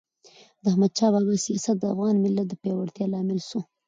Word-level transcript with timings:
د 0.61 0.63
احمد 0.71 0.91
شاه 0.97 1.11
بابا 1.13 1.33
سیاست 1.45 1.75
د 1.79 1.83
افغان 1.93 2.15
ملت 2.25 2.47
د 2.49 2.53
پیاوړتیا 2.61 3.05
لامل 3.13 3.39
سو. 3.49 3.59